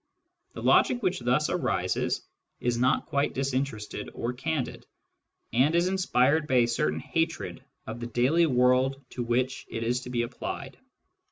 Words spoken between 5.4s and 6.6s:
and is inspired by